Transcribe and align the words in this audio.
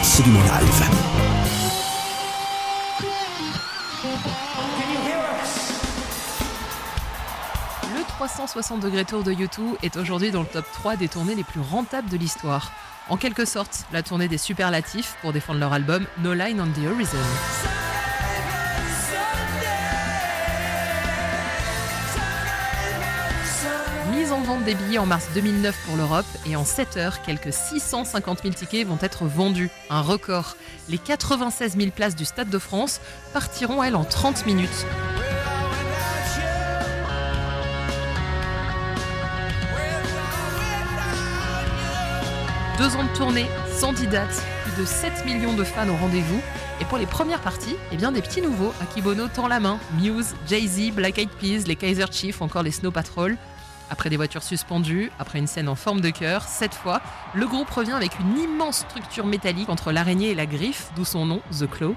absolument 0.00 0.40
live. 0.40 0.82
Le 7.94 8.02
360 8.08 8.80
degrés 8.80 9.04
tour 9.04 9.22
de 9.22 9.32
U2 9.32 9.76
est 9.82 9.96
aujourd'hui 9.98 10.30
dans 10.30 10.40
le 10.40 10.46
top 10.46 10.64
3 10.72 10.96
des 10.96 11.08
tournées 11.08 11.34
les 11.34 11.44
plus 11.44 11.60
rentables 11.60 12.08
de 12.08 12.16
l'histoire. 12.16 12.72
En 13.10 13.18
quelque 13.18 13.44
sorte, 13.44 13.84
la 13.92 14.02
tournée 14.02 14.28
des 14.28 14.38
superlatifs 14.38 15.16
pour 15.20 15.34
défendre 15.34 15.60
leur 15.60 15.74
album 15.74 16.06
No 16.22 16.32
Line 16.32 16.62
on 16.62 16.68
the 16.68 16.86
Horizon. 16.86 17.59
Mise 24.20 24.32
en 24.32 24.42
vente 24.42 24.64
des 24.64 24.74
billets 24.74 24.98
en 24.98 25.06
mars 25.06 25.28
2009 25.32 25.74
pour 25.86 25.96
l'Europe 25.96 26.26
et 26.44 26.54
en 26.54 26.62
7 26.66 26.98
heures, 26.98 27.22
quelques 27.22 27.54
650 27.54 28.42
000 28.42 28.52
tickets 28.52 28.86
vont 28.86 28.98
être 29.00 29.24
vendus. 29.24 29.70
Un 29.88 30.02
record. 30.02 30.56
Les 30.90 30.98
96 30.98 31.78
000 31.78 31.90
places 31.90 32.16
du 32.16 32.26
Stade 32.26 32.50
de 32.50 32.58
France 32.58 33.00
partiront, 33.32 33.82
elles, 33.82 33.96
en 33.96 34.04
30 34.04 34.44
minutes. 34.44 34.68
Deux 42.76 42.96
ans 42.96 43.04
de 43.04 43.16
tournée, 43.16 43.46
110 43.78 44.06
dates, 44.08 44.42
plus 44.64 44.82
de 44.82 44.86
7 44.86 45.24
millions 45.24 45.54
de 45.54 45.64
fans 45.64 45.88
au 45.88 45.96
rendez-vous. 45.96 46.42
Et 46.82 46.84
pour 46.84 46.98
les 46.98 47.06
premières 47.06 47.40
parties, 47.40 47.76
eh 47.90 47.96
bien 47.96 48.12
des 48.12 48.20
petits 48.20 48.42
nouveaux 48.42 48.74
à 48.82 48.84
qui 48.84 49.00
Bono 49.00 49.28
tend 49.28 49.48
la 49.48 49.60
main. 49.60 49.78
Muse, 49.98 50.34
Jay-Z, 50.46 50.92
Black 50.92 51.16
Eyed 51.16 51.30
Peas, 51.40 51.66
les 51.66 51.76
Kaiser 51.76 52.04
Chiefs, 52.10 52.42
encore 52.42 52.62
les 52.62 52.70
Snow 52.70 52.90
Patrol. 52.90 53.38
Après 53.90 54.08
des 54.08 54.16
voitures 54.16 54.44
suspendues, 54.44 55.10
après 55.18 55.40
une 55.40 55.48
scène 55.48 55.68
en 55.68 55.74
forme 55.74 56.00
de 56.00 56.10
cœur, 56.10 56.44
cette 56.44 56.74
fois, 56.74 57.02
le 57.34 57.46
groupe 57.46 57.68
revient 57.70 57.92
avec 57.92 58.12
une 58.20 58.38
immense 58.38 58.78
structure 58.78 59.26
métallique 59.26 59.68
entre 59.68 59.90
l'araignée 59.90 60.30
et 60.30 60.34
la 60.34 60.46
griffe, 60.46 60.90
d'où 60.94 61.04
son 61.04 61.26
nom, 61.26 61.40
The 61.50 61.68
Claw. 61.68 61.96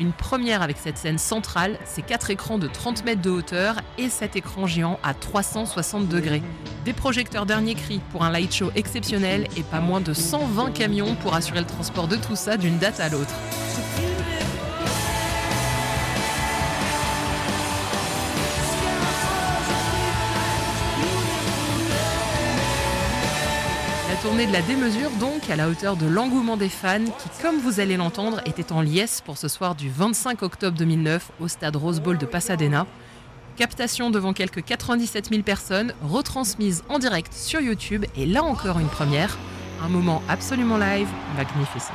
Une 0.00 0.12
première 0.12 0.62
avec 0.62 0.76
cette 0.78 0.98
scène 0.98 1.18
centrale, 1.18 1.78
ces 1.84 2.02
quatre 2.02 2.30
écrans 2.30 2.58
de 2.58 2.68
30 2.68 3.04
mètres 3.04 3.22
de 3.22 3.30
hauteur 3.30 3.76
et 3.98 4.08
cet 4.08 4.36
écran 4.36 4.66
géant 4.66 4.98
à 5.02 5.14
360 5.14 6.08
degrés. 6.08 6.42
Des 6.84 6.92
projecteurs 6.92 7.46
dernier 7.46 7.74
cri 7.74 8.00
pour 8.10 8.24
un 8.24 8.30
light 8.30 8.52
show 8.52 8.70
exceptionnel 8.76 9.48
et 9.56 9.62
pas 9.62 9.80
moins 9.80 10.00
de 10.00 10.14
120 10.14 10.72
camions 10.72 11.16
pour 11.16 11.34
assurer 11.34 11.60
le 11.60 11.66
transport 11.66 12.06
de 12.08 12.16
tout 12.16 12.36
ça 12.36 12.56
d'une 12.56 12.78
date 12.78 13.00
à 13.00 13.08
l'autre. 13.08 13.34
Tournée 24.22 24.46
de 24.46 24.52
la 24.52 24.62
démesure 24.62 25.10
donc, 25.20 25.48
à 25.50 25.56
la 25.56 25.68
hauteur 25.68 25.96
de 25.96 26.06
l'engouement 26.06 26.56
des 26.56 26.68
fans 26.68 27.04
qui, 27.04 27.42
comme 27.42 27.58
vous 27.58 27.78
allez 27.78 27.96
l'entendre, 27.96 28.40
était 28.46 28.72
en 28.72 28.80
liesse 28.80 29.20
pour 29.20 29.38
ce 29.38 29.46
soir 29.48 29.74
du 29.74 29.88
25 29.90 30.42
octobre 30.42 30.76
2009 30.76 31.30
au 31.40 31.46
stade 31.46 31.76
Rose 31.76 32.00
Bowl 32.00 32.18
de 32.18 32.26
Pasadena. 32.26 32.86
Captation 33.56 34.10
devant 34.10 34.32
quelques 34.32 34.64
97 34.64 35.28
000 35.30 35.42
personnes, 35.42 35.92
retransmise 36.02 36.82
en 36.88 36.98
direct 36.98 37.32
sur 37.32 37.60
YouTube 37.60 38.06
et 38.16 38.26
là 38.26 38.42
encore 38.42 38.78
une 38.78 38.88
première, 38.88 39.36
un 39.84 39.88
moment 39.88 40.22
absolument 40.28 40.78
live, 40.78 41.08
magnificent. 41.36 41.92